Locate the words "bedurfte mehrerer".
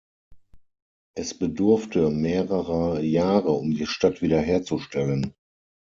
1.37-3.01